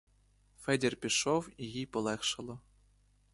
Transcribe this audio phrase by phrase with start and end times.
[0.59, 2.59] Федір пішов, і їй полегшало.